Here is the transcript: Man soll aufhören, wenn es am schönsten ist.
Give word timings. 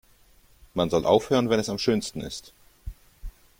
Man 0.73 0.89
soll 0.89 1.05
aufhören, 1.05 1.51
wenn 1.51 1.59
es 1.59 1.69
am 1.69 1.77
schönsten 1.77 2.21
ist. 2.21 2.53